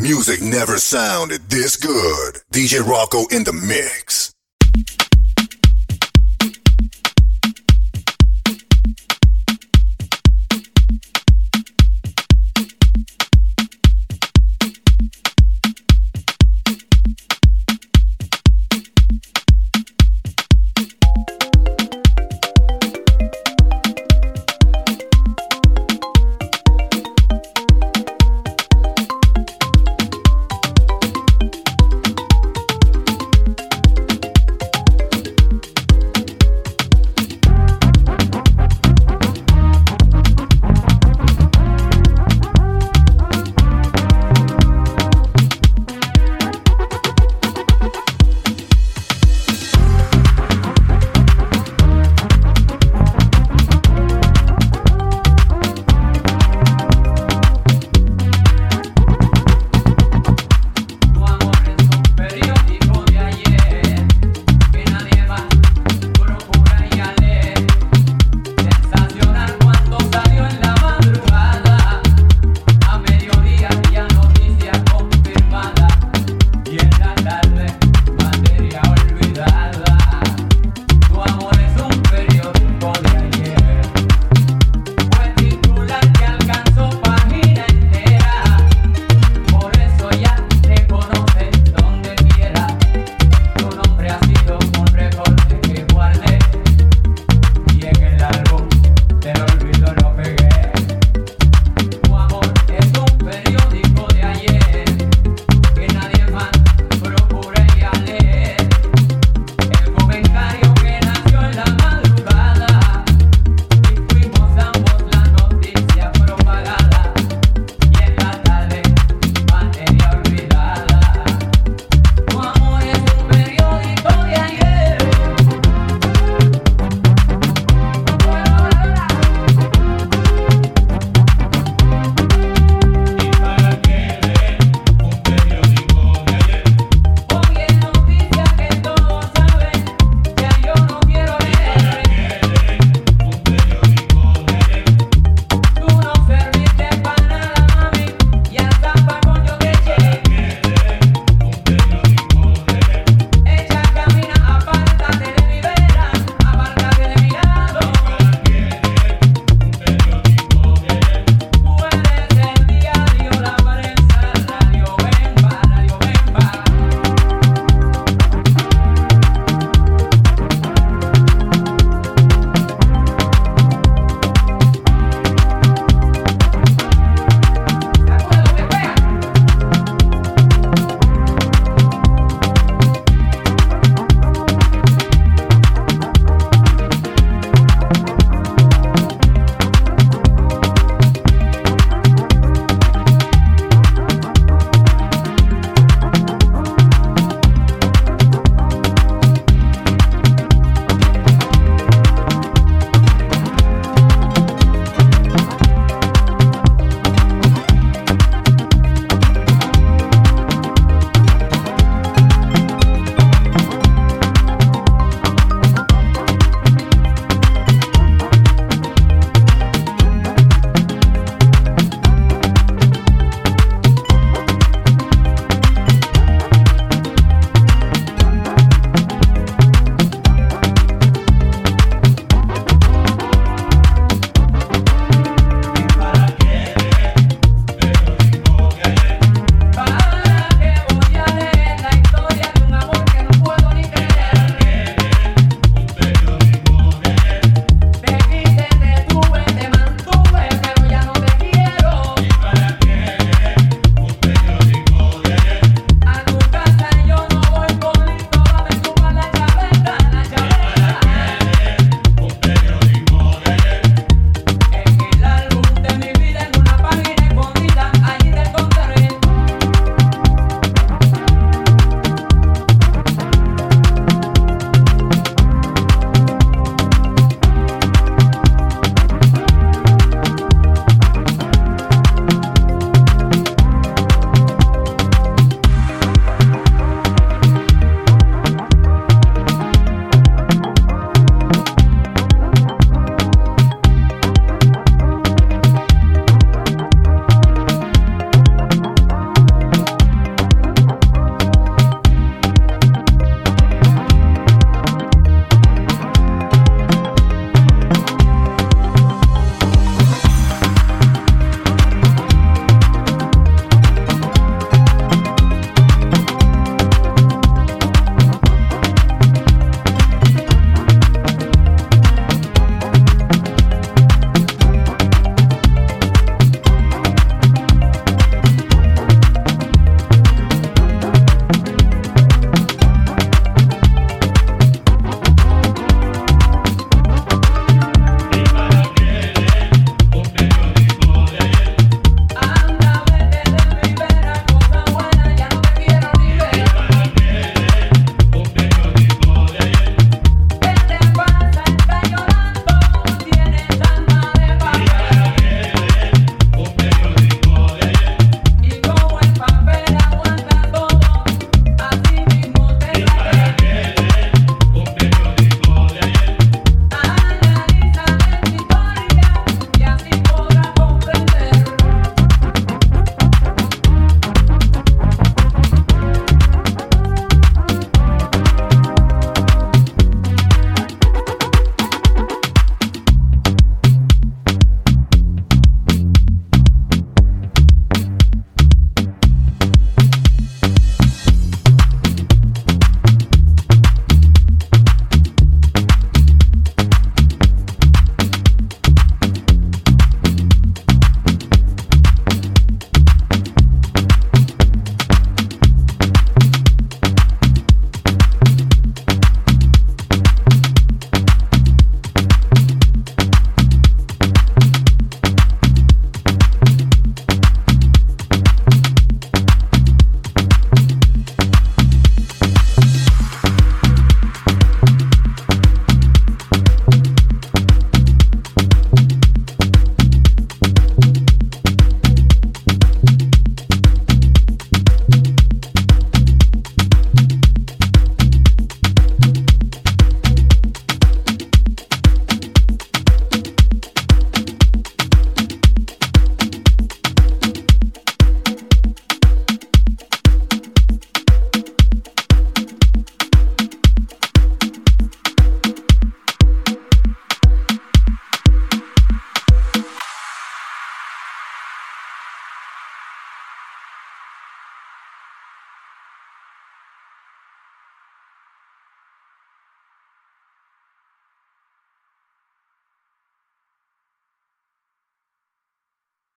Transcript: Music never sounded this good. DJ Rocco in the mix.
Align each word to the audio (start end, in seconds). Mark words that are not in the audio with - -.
Music 0.00 0.40
never 0.40 0.78
sounded 0.78 1.50
this 1.50 1.76
good. 1.76 2.36
DJ 2.50 2.80
Rocco 2.80 3.26
in 3.26 3.44
the 3.44 3.52
mix. 3.52 4.29